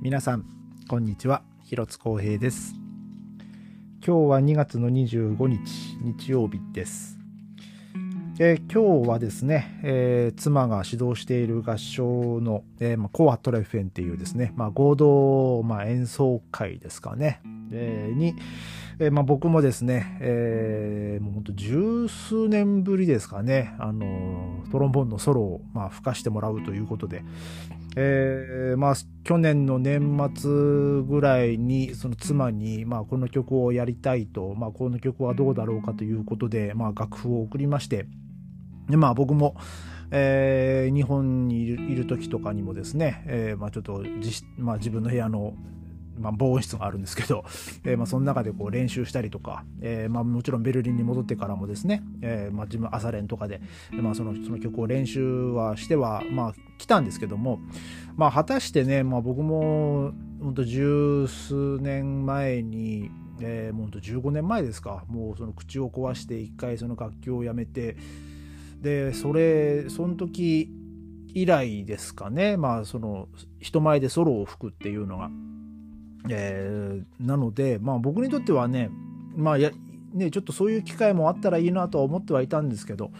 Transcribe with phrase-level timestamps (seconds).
[0.00, 0.44] 皆さん
[0.88, 1.42] こんにちは。
[1.64, 2.74] 広津光平です。
[4.06, 5.58] 今日は2月の25日
[6.00, 7.18] 日曜日です。
[8.38, 17.40] え今日はですね、えー、妻が指導している合唱の、えーまあ、コアトレフェンっていうですね、まあ、合同、まあ、演奏会ですかね、
[17.72, 18.36] えー、に、
[19.00, 27.22] えーまあ、僕もですね、えー、もうほんと十数年ぶりですかね、あのトロンボーンのソロを、まあ、吹かしてもらうということで、
[27.96, 30.50] えー、まあ、去年の年末
[31.02, 38.06] ぐらいにその妻に、まあ、この曲をやりたいと、まあ、この曲はどうだろうかということで、まあ、楽譜を送りまして
[38.88, 39.54] で、まあ、僕も、
[40.10, 45.54] えー、日本にいる時とかにもですね、えーまあ、ちょっと自,、まあ、自分の部屋の
[46.18, 47.44] まあ、防音室があるんですけど、
[47.84, 53.60] えー、まあその中でこう練習したりとか、えー、まあもちろんベルリンに戻ってからもですね、えー、まあ自分朝練とかで、
[53.92, 57.60] まあ、そのその曲を練習はしては、まあ、来たんですけども、
[58.16, 63.10] まあ、果たしてね、まあ、僕も本当十数年前に、
[63.40, 67.96] えー、もう本当15年前ですかもうその口を壊して一回その楽器をやめて
[68.80, 70.70] でそれその時
[71.34, 73.28] 以来ですかねまあその
[73.60, 75.30] 人前でソロを吹くっていうのが。
[76.28, 78.90] えー、なので、まあ、僕にとってはね,、
[79.36, 79.70] まあや
[80.12, 83.10] ねちょっとそういう機会もあったらいいなとは思ってはいたんですけど、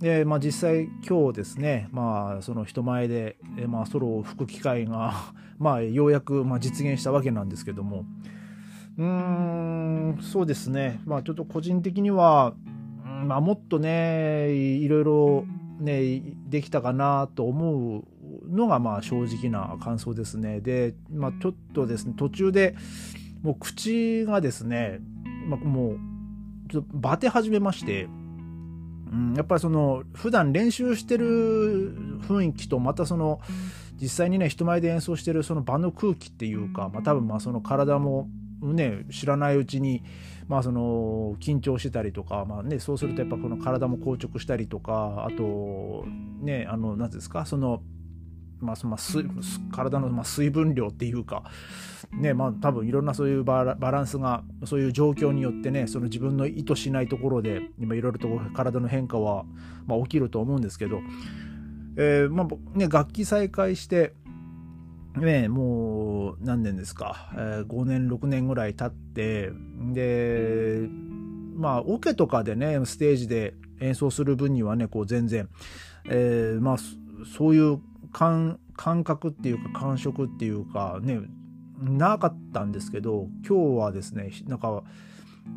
[0.00, 5.14] でまあ、実際今日ですね、まあ、その人前で、えまあ、ソロを吹く機会が
[5.58, 8.04] まあ、ようやく、まあ、実現したわけなんですけども。
[8.98, 12.54] うーんそうですね、まあ、ちょっと個人的には、
[13.26, 15.44] まあ、もっとねいろいろ
[15.78, 18.04] ねできたかなと思う
[18.48, 20.60] のがまあ正直な感想ですね。
[20.60, 22.74] で、まあ、ちょっとですね途中で
[23.42, 25.00] もう口がですね、
[25.48, 25.98] まあ、もう
[26.70, 28.08] ちょっとバテ始めまして。
[29.08, 33.40] うん、やっぱりその普段練習してる雰囲気とまたその
[34.00, 38.28] 実際にね人前で演奏してるその場の空気っていうか、まあ、多分まあその体も
[38.60, 40.02] ね知らないうちに
[40.48, 46.04] まあその緊張してたりとか、まあね、そうするとやっぱこの体も硬直したりとかあと
[46.40, 47.82] ねあの何ですかその
[48.60, 51.44] まあ、まあ、体のま水分量っていうか、
[52.12, 59.44] ねまあ、多分いろんなそういうバランスがそういう状況によってねその自分の意図しないところで今いろいろと体の変化は、
[59.86, 61.00] まあ、起きると思うんですけど、
[61.96, 64.14] えーまあね、楽器再開して
[65.16, 69.50] ね、もう何年ですか、えー、5年6年ぐらい経って
[69.94, 70.86] で
[71.56, 75.48] まあオ、ケとかでねステージで演奏する分にはねこう全然、
[76.06, 76.76] えー、まあ
[77.24, 77.80] そういう
[78.16, 78.58] 感
[79.04, 81.20] 覚っていうか感触っていうかね
[81.78, 84.82] なかったんですけど今日はですねなんか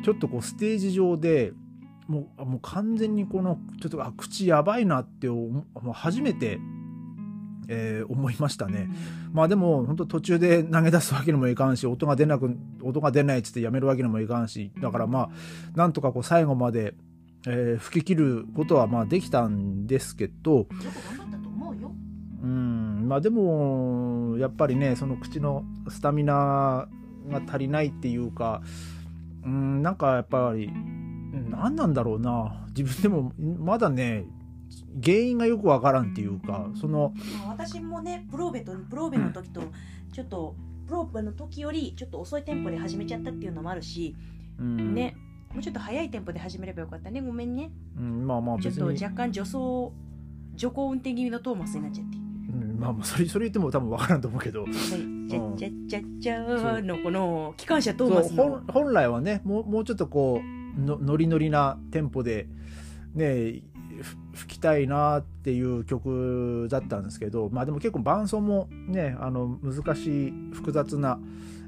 [0.03, 1.53] ちょっとこうステージ上で
[2.07, 6.59] もうもう完全にこのちょっとあ口やばいなってもう初めて、
[7.69, 8.89] えー、思いましたね。
[9.31, 16.95] まあでも本当途中で投げ出すわけにもいかんし音が出なく音が出ないっつってやめるわけにもいかんしだからまあなんとかこう最後まで、
[17.47, 20.67] えー、吹き切ることはまあできたんですけど。
[23.09, 26.87] うんまあでもやっぱりねその口のスタミナ
[27.27, 28.61] が足りないっていうか
[29.43, 30.71] うんなんかやっぱり
[31.49, 32.65] 何なんだろうな。
[32.75, 34.25] 自分でもまだね
[35.03, 37.13] 原因がよくわからんっていうかその
[37.47, 39.61] 私もねプローベとプローベの時と
[40.13, 40.55] ちょっと
[40.87, 44.15] プローベの時よりちょっと遅いテンポで始めちゃったっていうのもあるし、
[44.59, 45.15] うん、ね
[45.53, 47.21] もうちょっと早いテンポで始めればよかったね。
[47.21, 49.91] ごめんね、うん、まあまあちょっと若干助走
[50.55, 52.28] 徐行運転気味のトーマスになっちゃって
[52.79, 54.65] まあまあそれそれ言っても多分分からんと思うけど。
[54.65, 58.63] ちゃちゃちゃちゃのこの機関車トーマスの。
[58.67, 62.47] 本来はねもうもうちょっとこうのノリノリなテンポで
[63.13, 63.61] ね
[64.33, 71.19] 吹きたいなっていう曲だったんですけどまあでも結構伴奏もねあの難しい複雑な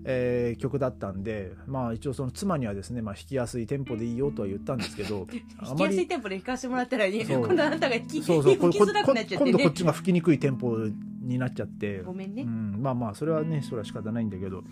[0.03, 5.27] えー、曲だったんで、まあ一応その妻にはですね、まあ弾きやすいテンポでいいよとは言ったんですけど、
[5.61, 8.55] 弾きやすいテンポで弾かせてもらったら、ね、今度あなたが弾きそうそう。
[8.55, 10.77] 吹きづらくなっちゃって、ね、今度こっちが吹きにくいテンポ
[11.21, 12.43] になっちゃって、ごめんね。
[12.43, 14.63] うん、まあまあそれはね、それは仕方ないんだけど。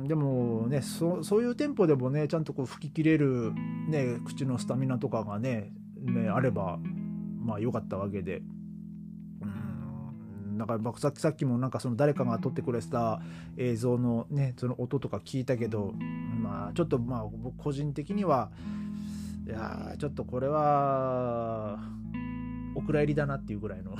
[0.00, 0.08] うん。
[0.08, 3.52] でもねそそういうテンポでもねちゃんとこう吹き切れる、
[3.88, 6.78] ね、口のスタミナとかがねねあれば
[7.40, 8.42] まあ良かったわけで
[10.66, 13.20] だからさっきさっきもなんかその誰かが撮ってくれてた
[13.56, 15.92] 映像のねその音とか聞いたけど
[16.40, 18.50] まあちょっとまあ僕個人的には
[19.46, 21.78] いやちょっとこれは
[22.74, 23.96] お蔵入りだなっていうぐらいの。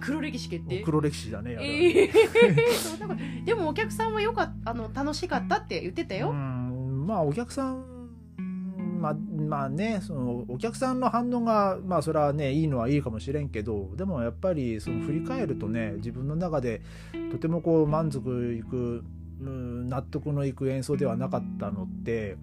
[0.00, 0.82] 黒歴史決定？
[0.84, 6.32] 黒歴史だね、えー、 でもお客さんはよかあの楽しかったって言ってたよ。
[6.32, 7.97] まあお客さん
[8.98, 16.82] まあまあねそのお客さんの反応がまあそれはねいいのはいいかもしれんけどでもやっぱりその振り返るとね自分の中で
[17.30, 19.04] とてもこう満足いく、
[19.40, 22.36] うん、納得のいく演奏ではなかったので、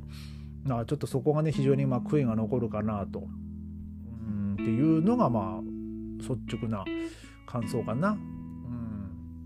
[0.64, 5.76] ま、ちょっとそこがね非常にまあ悔いが残るかなと、うん、っていうのがまあ
[6.22, 6.84] 率直な
[7.46, 8.18] 感想かな。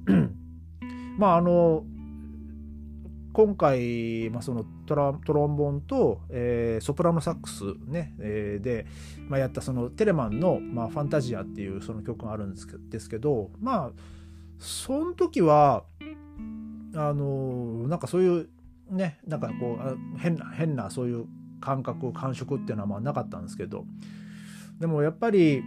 [0.08, 0.36] うん、
[1.18, 1.84] まああの
[3.34, 8.88] 今回、まあ、そのトラトロンボンと、えー、ソプラノサックスね、えー、で、
[9.28, 14.02] まあ、やったそのテレマンの、まあ、ファンタジアっていうその曲があるんですけですけどまあ
[14.58, 15.84] その時は
[16.96, 18.50] あのなんかそういう
[18.90, 21.28] ねなんかこう変な変なそういう
[21.62, 23.86] 感覚感触っていうのはまあなかったんですけど
[24.80, 25.62] でもやっぱり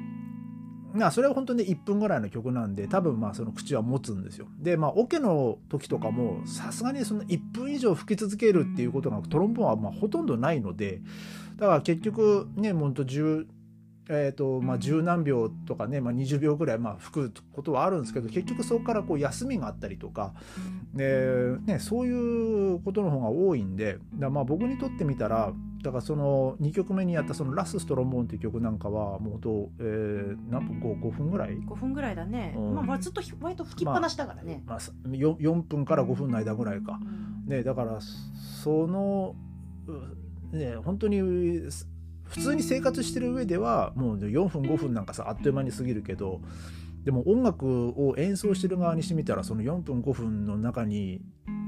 [0.95, 4.47] まあそれは本当に1分ぐらいの曲なんで多分まあその口は持つんですよ。
[4.59, 11.01] でまあオケの時とかもさすがにその1分以上吹き続けるっていうことがトロンボーンはまあほとんどないので
[11.57, 13.47] だから結局ねもう10
[14.09, 20.35] えーとまあ、十何秒とかね、まあ、20秒ぐらいまあ吹くことはあるんですけど結局そこからこう休みがあったりとか、
[20.93, 39.35] でね、そういうことの方が多いんでだまあ僕にとってみたらだからその2曲目にやったその「ラス・ストロンボーン」っていう曲なんかはもうと、えー、何分 5, 5分ぐらい ?5 分ぐらいだね、うん、まあ、ずっと割と吹きっぱなしだからね、まあ、まあ、4, 4分から5分の間ぐらいか、うん、ね、だからその
[40.53, 46.41] ね本当に普通に生活してる上ではもう4分5分なんかさあっという間に過ぎるけど
[47.05, 51.21] でも音楽を演奏してる側にしてみたらその4分5分の中に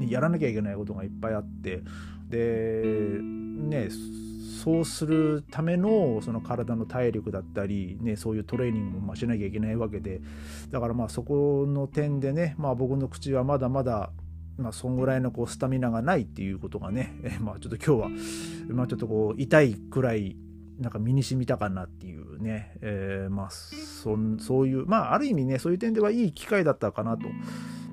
[0.08, 1.82] やらなきゃいけないことがいっぱいあって
[2.28, 3.18] で
[3.54, 3.88] ね
[4.64, 10.22] そうするためのその体の体力だったり、ね、そういうトレーニングもしなきゃいけないわけで
[10.70, 14.10] だからまあそこの点でね、まあ、僕の口はまだまだ
[14.56, 20.36] まあ、そんぐらいのこうスタミナがないっていうことがね、 えまあ、ちょっと今日は、まあ、ちょっとこう痛いくらい
[20.78, 27.28] なんか身に染みたかなっていうね、えー、まあそそういうまあある意味ねそういう点ではいい機会だったかなと。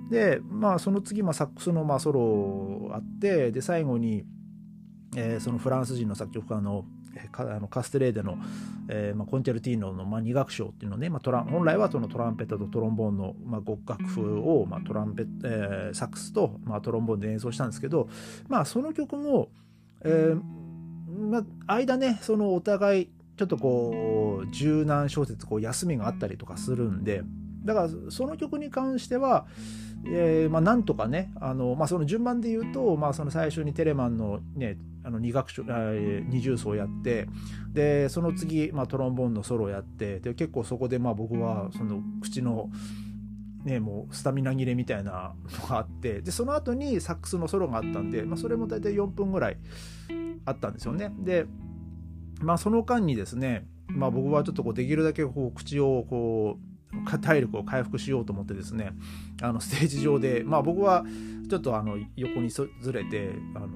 [0.09, 4.25] でまあその次、まあ、サックスのまあソロあってで最後に、
[5.15, 6.85] えー、そのフランス人の作曲家の
[7.69, 8.37] カステレーデの、
[8.87, 18.07] えーまあ、コンチェルティーノの、まあ、2楽章っていうのね、まあ、トラ本来はそのトランペットとトロンボーンの、まあ、極楽譜を、まあトランペえー、サックスと、まあ、トロンボーンで演奏したんですけど、
[18.47, 19.49] まあ、その曲も、
[20.03, 20.41] えー、
[21.29, 27.23] まあ、間ねそのお互いちょっとこう柔軟小説こう休みがあったりとかするんで
[27.63, 29.45] だからその曲に関しては、
[30.05, 37.27] えー、まあ、なんとかねあの、まあ、その順番で言うと、まあ、その最初にテレマンの,、ね、あの二楽章二重奏やって
[37.74, 42.69] でその次、まあ、トロンボーンのソロやってで結構そこでまあ僕はその口の。
[43.63, 49.57] ね、もうスタミナ切れみたいなのがあってでその後にサックスのソロがあったんで、まあ、それも大体4分ぐらい
[50.45, 51.13] あったんですよね。
[51.19, 51.45] で、
[52.42, 56.71] まあ、その間にですね、まあ、僕はちょっとこうできるだけこう口をこう
[57.19, 58.92] 体力を回復しようと思ってですね
[59.42, 61.06] あのステージ上で、まあ、僕は
[61.50, 63.68] ちょっとあの横にずれてあの、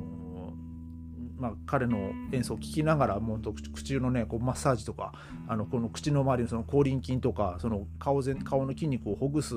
[1.46, 3.42] まあ、彼の演奏を聴きながらもう
[3.74, 5.14] 口のねこうマッサージとか
[5.48, 9.56] あのこの口の周りのその口輪筋とかその顔全顔の筋肉をほぐす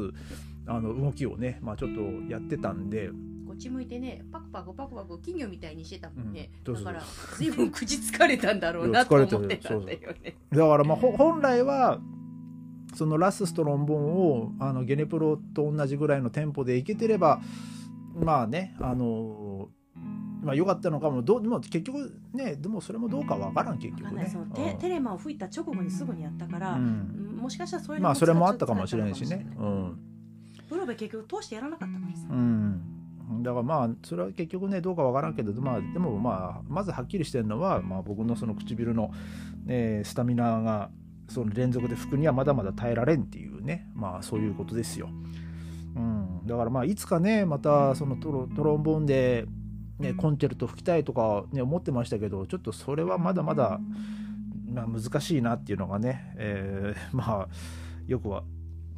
[0.66, 2.00] あの動きをね、まあ、ちょっと
[2.30, 3.10] やってたんで。
[3.58, 7.02] ち向いてねパクパクパクパク金魚みたいにしてたもんね、うん、だから
[7.36, 10.36] 随分口疲れたんだろうなと思ってたんだよね。
[10.52, 11.98] だからまあ本来は
[12.94, 17.40] そのラスストロンボンをあのゲネプロと同じぐらいのテンポでいけてれば
[18.14, 19.47] まあねあの
[20.42, 21.22] まあ良かったのかも。
[21.22, 24.28] どうでも結局ねでもそれもどうかわからん結局ね。
[24.30, 29.46] そのテテレマを吹いた直後にすぐにやったから、うん、もしかしたらそれまあそれもあったかもしれないしね。
[29.58, 29.98] うん。
[30.68, 32.98] プロベ結局通してやらなかったからさ、うん。
[33.42, 39.10] だからまあそれは結局ねどうかわからんけど、まあ、でもまあまずはっきりしてるのは、まあ、僕のその唇の、
[39.64, 40.90] ね、スタミナが
[41.28, 43.86] その連続で吹くにはまだまだ耐えられんっていうね。
[43.94, 45.08] まあそういうことですよ。
[45.96, 49.46] うん、だからまあいつかねまたそのトロトロンボーンで、
[49.98, 53.80] ね、コンチェルト吹きたいとか、ね、思ってましたけどちょっとそれはまだまだ、
[54.72, 57.48] まあ、難しいなっていうのがね、えー、まあ
[58.06, 58.44] よくは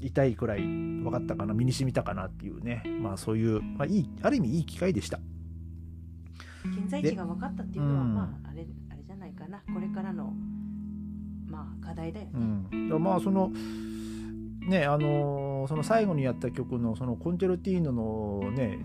[0.00, 5.19] 痛いくらい分かったかな身に染みたかなっていうねまあそういう、まあ、いいある意味いい機会でした。
[6.64, 9.62] 現在地が分かったっていうのは、まああれあれじゃないかな。
[9.73, 10.35] これからの
[11.47, 12.33] まあ課題だよね、
[12.73, 13.50] うん、まあその
[14.61, 18.79] ねあのー、その最後にやった曲のそのコンチェルティーノのね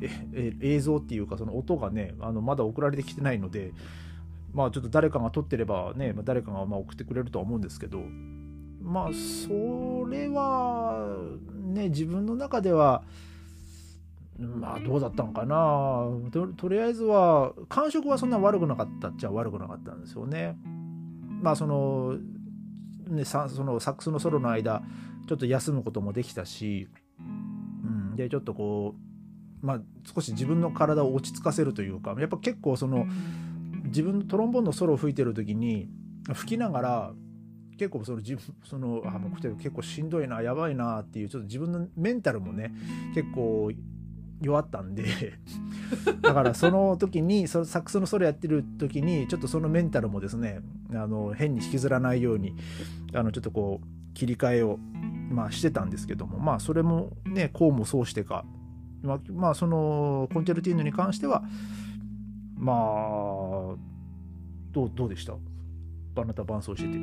[0.61, 3.71] 映像っていうかその音がねあのまだ送られてきてないので
[4.53, 7.99] まあちょっと誰かが撮ってればね、ま、誰かがまあ送ってくれるとは思うんですけど
[8.81, 11.07] まあそれは
[11.65, 13.03] ね自分の中では
[14.39, 16.05] まあどうだったのかな
[16.57, 20.57] とりあえずは感触はそんな悪くなかったっちゃ悪くなかったんですよね。
[21.41, 22.17] まあその
[23.07, 24.83] ねそのサックスのソロの間
[25.27, 26.87] ちょっと休むこともできたし、
[27.19, 27.23] う
[28.13, 28.95] ん、でちょっとこ
[29.63, 29.81] うまあ
[30.13, 33.07] 少し自分の体を落ち着かせるというかやっぱ結構その
[33.85, 35.89] 自分のトロンボーンのソロを吹いてる時に
[36.33, 37.13] 吹きながら
[37.77, 42.73] 結構その自分そのあもう結構しんどいなやばいなっていうちょっと自分のメンタルもね
[43.13, 43.71] 結構
[44.41, 45.05] 弱ったんで
[46.21, 52.53] だからその時にそのサックスのソロやってる時にちょっとそのメンタルもですねあの変に引きずらないように
[53.13, 54.79] あのちょっとこう切り替えを、
[55.29, 58.43] まあ、してたんですけどもまあそれもねこうもそうしてか、
[59.03, 61.43] まあ、まあそのコンチェルティーヌに関しては
[62.57, 62.75] まあ
[64.71, 65.35] どうどうでした？
[66.17, 66.97] あなた伴奏してて。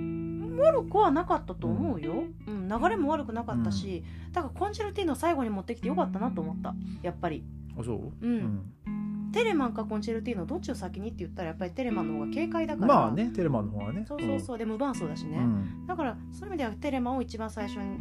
[0.58, 6.74] 悪くはなかったと思うよ、うん、流れも悪くなかったし、うん、だからコンチェルティーノ最後に持ってきてよかったなと思った。
[7.02, 7.44] やっぱり。
[7.78, 8.12] あそう？
[8.22, 8.62] うん、
[9.32, 12.94] テレマンかコンチェルティーノどっちを先にって言ったらやっぱりテレマンの方が軽快だから。
[12.94, 14.04] まあねテレマンの方がね。
[14.06, 15.38] そうそうそう、で無伴奏だしね、
[15.86, 17.98] だからそういう意味ではテレマンを一番最初に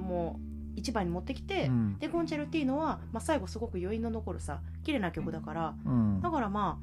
[0.00, 6.78] もう一番に持ってきて、うん、でコンチェルティーノは、まあ、最後すごく余韻の残るさ綺麗な曲だから、うん、だからま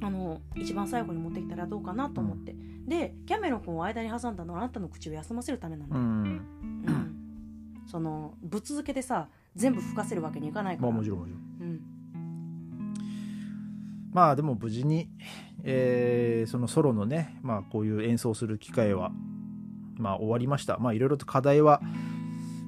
[0.00, 6.40] ああの一番最後に持ってきたらどうかなと思って、うん、でキャメロン君を間に挟んだのはあなたの口を休ませるためなん、うん、
[7.90, 11.80] そのぶっ続けでさ全部吹かせるわけにいかないから、まあ、もちろんもちろん、うん、
[14.18, 15.08] まあでも無事に、
[15.62, 19.12] えー、そのソロのね、まあ、こういう演奏する機会は、
[19.94, 21.80] まあ、終わりましたまあいろいろと課題は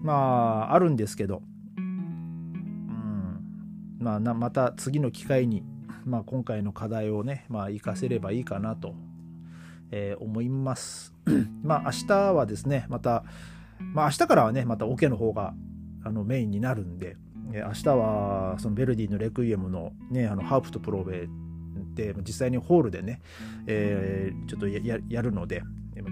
[0.00, 1.42] まああるんですけど、
[1.76, 3.40] うん、
[3.98, 5.64] まあなまた次の機会に
[6.04, 8.94] まあ、今回の課題をね、まあ、活かせればいいかなと、
[9.90, 11.12] えー、思います。
[11.64, 13.24] まあ明日はですねまた、
[13.78, 15.52] まあ、明日からはねまたオケの方が
[16.04, 17.16] あのメインになるんで、
[17.52, 21.28] えー、明日はそのベルディのレクイエムの,、ね、あのハープとプロベ
[21.94, 23.20] で実際にホールでね、
[23.66, 25.62] えー、ちょっとやるので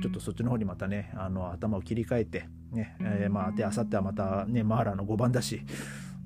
[0.03, 5.63] ちょっとそっちの方にまたねあの頭を切り替えてね、えー、まあで明後日はまたねマーラーの5番だし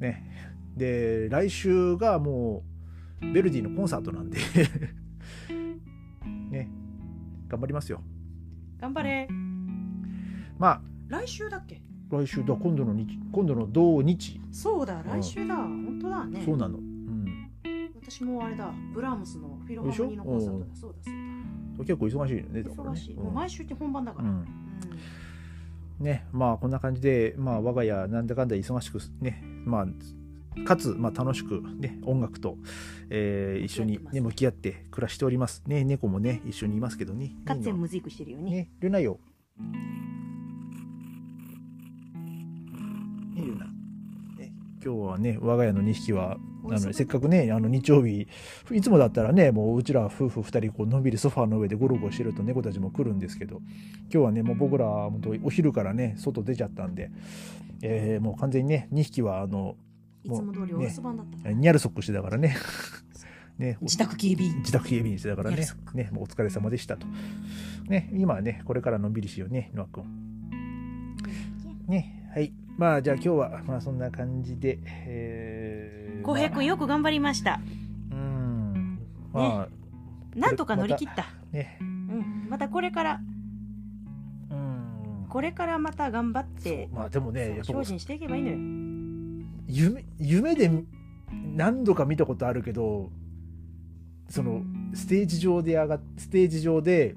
[0.00, 0.28] ね。
[0.76, 2.62] で来週がも
[3.20, 4.38] うベルディのコンサートなんで
[6.50, 6.70] ね。
[7.48, 8.02] 頑張りますよ。
[8.80, 9.28] 頑張れ。
[10.58, 10.80] まあ。
[11.08, 11.82] 来週だっけ？
[12.12, 12.54] 来週だ。
[12.54, 14.38] 今度の日今度の土日。
[14.52, 16.42] そうだ来週だ、うん、本当だね。
[16.44, 16.76] そうなの。
[16.76, 17.50] うん。
[18.02, 18.70] 私もあれだ。
[18.92, 20.66] ブラームスのフィロハーモニーのコンサートだ。
[20.74, 21.14] そうだそう
[21.78, 21.84] だ。
[21.84, 22.60] 結構忙しいよね。
[22.60, 24.46] 忙しい、ね、もう毎週って本番だから、うん、
[26.00, 29.42] ねまあこんな感じでまあ我が家なんだかんだ忙しくね。
[29.64, 29.86] まあ
[30.66, 32.58] かつ、まあ、楽しく、ね、音楽と、
[33.08, 35.62] えー、一緒に、ね、向き合って暮らしております。
[35.66, 37.32] ね、猫もね、一緒にいますけどね。
[37.46, 38.50] かつてムズイクしてるよね。
[38.50, 39.18] ね、ルナよ。
[43.34, 43.66] ね、ルナ。
[44.38, 44.52] ね、
[44.84, 48.28] 今日はね、我が家の2匹は、あのせっかくね、あの日曜日、
[48.70, 53.60] いつもだったらね、もううちら夫婦2人、こうのんびりソファーの上でゴロゴロしてると猫たちも来るんですけど、
[54.02, 54.86] 今日はね、もう僕ら、
[55.42, 57.10] お昼からね、外出ちゃったんで、
[57.82, 59.76] えー、もう完全にね、2匹は、あの、
[60.24, 62.54] いつも通りお留守番だった、ね、ニャルソックしてたからね。
[63.58, 64.58] ね自宅警備員。
[64.58, 65.66] 自宅警備員してたからね。
[65.94, 67.06] ねもうお疲れ様でしたと。
[67.88, 70.04] ね今はねこれからのんびりしようねノア君
[71.86, 77.60] ねはいまあじゃあ今日はまあそんな感じでえー、浩平君よく頑張りました。
[78.10, 78.98] うん。
[79.32, 79.68] まあ、ね、
[80.34, 81.26] なんとか乗り切った。
[81.52, 81.78] ね。
[81.80, 82.48] うん。
[82.50, 83.20] またこれから。
[84.50, 85.26] うん。
[85.28, 88.56] これからまた頑張ってまあでもね精進していけばいいのよ。
[89.68, 90.68] 夢夢で
[91.54, 93.12] 何度か見たことあるけど
[94.28, 94.62] その
[94.92, 97.14] ステージ上で上がステージ上で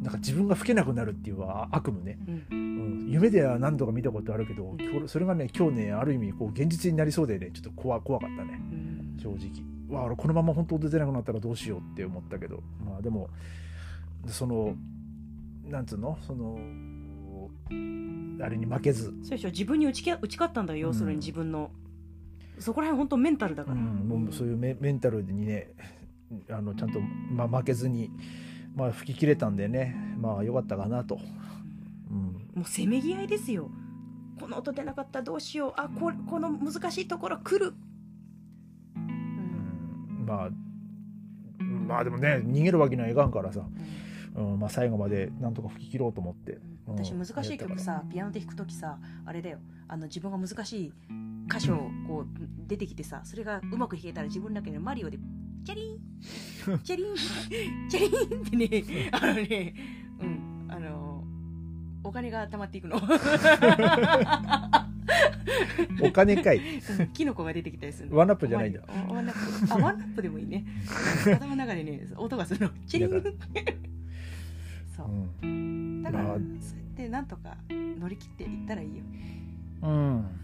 [0.00, 1.36] なんか自分が吹けなくなるっていう
[1.70, 2.18] 悪夢ね、
[2.50, 4.74] うん、うん、夢では何度か見たことあるけど
[5.06, 9.62] それがね今日ねある意味こう現実になりそうでねちょっと怖怖かったね、うん、正直。
[9.90, 12.62] わこのまま本当出てなくなったらどうしようって思ったけど。
[12.84, 13.28] まあでも
[14.26, 14.74] その
[15.64, 16.16] なんつうの？
[16.22, 16.58] その
[18.40, 19.06] あれに負けず。
[19.06, 19.50] そうでしょ。
[19.50, 21.70] 自分に打ち打ち勝ったんだよ要するに自分の、
[22.56, 25.72] うん、そこら辺本当メンタルだから、うん、もうそういうメメンタルにね
[26.48, 28.10] あのちゃんと、まあ、負けずに、
[28.74, 31.18] まあ、吹き切れたんでねまあよかったかなと、
[32.10, 32.16] うん、
[32.54, 33.70] もうせめぎ合いですよ。
[34.40, 35.72] この音出なかったらどうしよう。
[35.76, 37.74] あここの難しいところ来る、
[38.96, 40.50] うん、まあ
[41.60, 43.66] まあでもね逃げるわけにはいかんからさ、
[44.36, 44.58] うん。
[44.58, 49.58] まあ、最後までなんとか吹き切ろうと思って、私難しい曲さピアノで弾く時さあれだよ。
[49.88, 50.92] あの自分が難しい
[51.52, 52.26] 箇所こう
[52.66, 55.18] 出てきてさそれがうまく弾けたら自分だけでマリオで
[55.64, 55.98] チャリン
[56.84, 57.14] チャリン
[57.88, 58.10] チャリン
[58.42, 59.74] ってねあのね
[60.20, 61.24] うんあの
[62.02, 62.96] お金が貯まっていくの。
[66.02, 66.60] お金かい。
[67.12, 68.80] キノコが出てきたりするワンアップじゃないんだ。
[69.08, 69.74] ワンアップ。
[69.74, 70.64] あワンアップでもいいね。
[71.26, 72.72] 頭の中でね音がするの。
[72.86, 73.10] チリン。
[74.96, 75.10] そう、
[75.42, 79.04] うん、だから、まあ、そうやってなんとか乗り切っていったらいいよ。
[79.82, 80.40] うん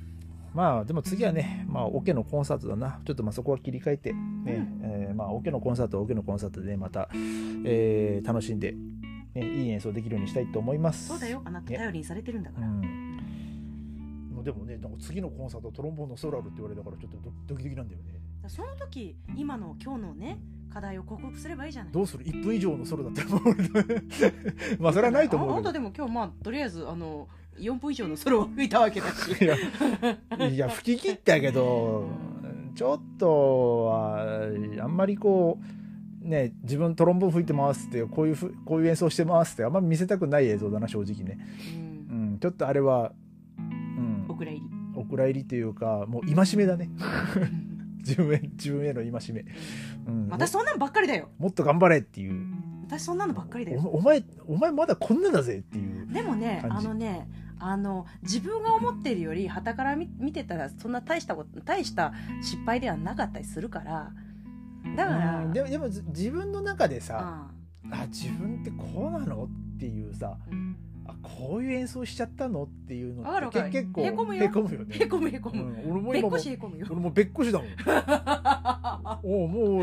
[0.57, 2.99] まあでも次はね、まあ、オケのコンサートだな。
[3.05, 7.11] ちょっとまあそこは切り替えて、ね、うん、えー、まあオケのコンサートはオケのコンサートで、ね、また、
[7.67, 8.75] えー、楽しんで、
[9.35, 11.09] ね、いい演奏できるようにしたいと思います。
[11.09, 12.69] そうだよ、あなた頼りにされてるんだから。
[12.69, 12.89] ね
[14.35, 18.15] うん、でもね、なんか次のコンサートトロンボーンのソラルって言われたからちょっとドキドキなんだよね。
[18.49, 20.39] その時、今の今日のね、
[20.73, 21.93] 課題を克服すればいいじゃない。
[21.93, 23.29] どうする？1分以上のソロだったら
[24.81, 25.59] まあそれはないと思うけど。
[25.59, 29.45] あんたでも今日まあとりあえずあの4分以上のソロを吹いたわけだし。
[29.45, 32.09] いやいや吹き切ったけど
[32.75, 34.49] ちょっとは
[34.83, 35.59] あんまりこ
[36.25, 41.39] うね自分トロンボーン吹いてますってこういうふこういう演奏してますってあんまり見せたくない映像だな正直ね、
[42.11, 43.13] うん、うん、ちょっとあれは、
[43.59, 44.67] うん、お蔵入り。
[44.95, 46.91] お蔵入りというかもう戒めだね。
[47.99, 49.45] 自分へ自分への戒め、
[50.07, 51.29] うん、私そんなんばっかりだよ。
[51.39, 52.41] もっと頑張れっていう。
[52.87, 53.81] 私そんなのばっかりだよ。
[53.81, 64.13] お前お前まだこんなだぜっていうでもねあのねあの自分が思ってるよりはたから見見てたらそんな大したこと大した失敗ではなかったりするから
[64.97, 67.49] だからでもでも自分の中でさ、
[67.85, 69.45] うん、あ自分ってこうなの？
[69.45, 70.77] っていうさ、うん
[71.09, 72.65] あこういう演奏しちゃったの？
[72.65, 74.45] っていうのって結構へこむよ。
[74.45, 74.97] へこむよね。
[74.99, 76.37] へこむへこむ、うん、俺も今も
[76.91, 77.69] 俺もべっこしだもん。
[79.23, 79.83] おもう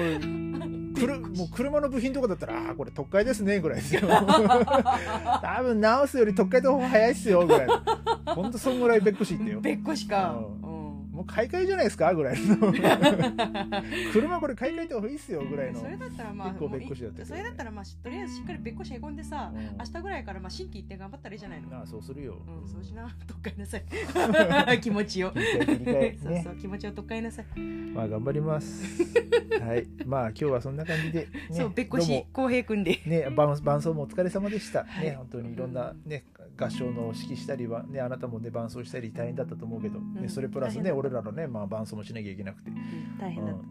[0.94, 4.02] くる もう車の部品とかだったらあこれ特会ですねぐらいですよ。
[4.08, 7.68] 多分直すより特会の方が早いっすよぐらい
[8.28, 9.62] ほんとそんぐらいべっこし言ってよ。
[9.62, 10.63] べっこしか、うん
[11.24, 12.74] もう買い替えじゃないですかぐらいの。
[14.12, 15.80] 車これ買い替えた方がいいっすよぐらいの。
[15.80, 21.78] それだったらまあそれだったらまあとりあえずしっかりべっこしへこんでさ、うん、明日ぐらいからまあ新規一点頑張ったらいいじゃないの。
[21.78, 23.04] ああそうするよ、うん、そうしな。
[23.26, 24.82] とっかえなさい。
[24.82, 25.32] 気持ちを。
[25.34, 25.40] そ
[26.30, 27.60] うそう気持ちをとっかえなさい。
[27.60, 28.84] まあ頑張ります。
[29.62, 29.88] はい。
[30.06, 33.00] まあ今日はそんな感じで、ね、そうべっこし浩平君で。
[33.06, 36.26] ね伴奏もお疲れ様でした、ね本当にいろんなね
[36.58, 42.72] 合唱の指揮したりはねあなたもね伴奏したり大変だったと思うけど、ね、それプラスね俺らのね、まあ、伴奏もしなきゃいけなくて、
[43.20, 43.62] 大変だった、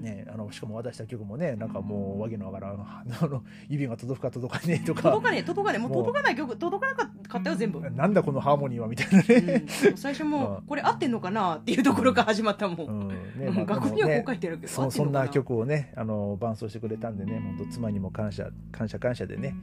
[0.00, 5.02] ね、あのしかも渡した曲もねなんかもうわけのわからんあの 指が届くか届かねえとか。
[5.02, 5.82] 届かねえ届かねえ。
[5.82, 6.96] もう届かない曲届かな
[7.28, 7.80] かったよ全部。
[7.80, 13.08] なんだこのハーモニーはみたいなね、うん、最初も これ合ってんのかなっていうところから始まったもん、うん。
[13.08, 13.16] ね
[13.54, 19.54] まあ、楽譜にはこう書いてるけど、ね、そんな曲をねあの伴奏してくれたんでね本当妻にも感謝感謝感謝でね、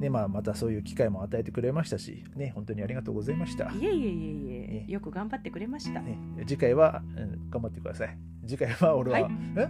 [0.00, 3.70] ねまあ、またそういう機会も与えてくれましたしね本当にありがとうございました。
[3.70, 8.16] いえいえいえいえ、よく頑張ってくれました、ね、次回は、うん、頑張ってください。
[8.46, 9.68] 次回は俺は、はい、え？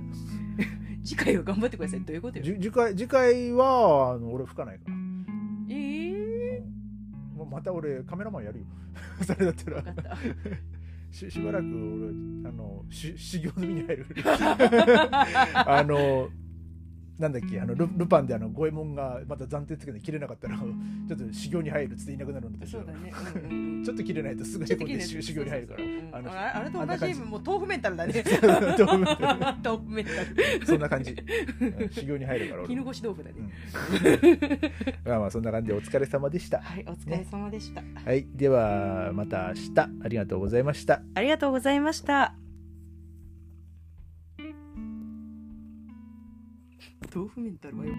[1.05, 2.00] 次回は頑張ってください。
[2.00, 2.44] どういうことよ？
[2.44, 4.94] 次回次回はあの俺吹かないから。
[5.70, 6.11] え
[6.57, 8.66] えー、また俺カメラマンやるよ。
[9.24, 9.85] それだったら。
[11.11, 14.07] ししばらく俺あのし修行の身に入る。
[15.55, 16.29] あの
[17.21, 27.21] なんだっけあのルルパンであの五右衛門がまた暫定つけて切れなかったらちょっと修行に入るっつっていなくなるんでそうだね、うんうん、 ちょっと切れないとすぐへこんで修行に入るから、あのあれと同じ。
[27.21, 28.25] もう豆腐メンタルだね。
[28.79, 29.41] 豆腐メンタル。
[29.63, 30.11] 豆腐メンタ
[30.59, 30.67] ル。
[30.67, 31.15] そんな感じ、
[31.91, 33.37] 修行に入るから絹ごし豆腐だね、
[35.05, 36.61] まあまあそんな感じでお疲れ様でした。
[36.63, 39.81] はいお疲れ様でした、ね、はいではまた明日。
[40.05, 41.03] ありがとうございました。
[41.15, 42.50] ありがとうございました
[47.12, 47.92] 豆腐メンタルはよ。